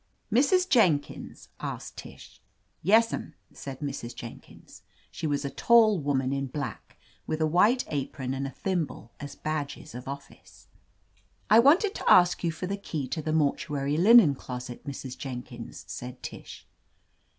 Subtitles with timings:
[0.33, 0.67] 'Mrs.
[0.67, 2.41] Jenkins?" asked Tish.
[2.83, 4.15] Tes'm," said Mrs.
[4.15, 4.81] Jenkins.
[5.11, 9.35] She was a tall woman, in black, with a white apron and a thimble as
[9.35, 10.65] badges of office.
[11.51, 15.15] "I wanted to ask you for the key to the mortuary linen closet, Mrs.
[15.15, 16.65] Jenkins," said Tish.